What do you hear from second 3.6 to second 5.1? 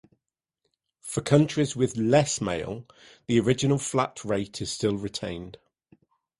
flat rate is still